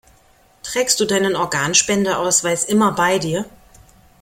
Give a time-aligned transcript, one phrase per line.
[0.63, 3.45] Trägst du deinen Organspendeausweis immer bei dir?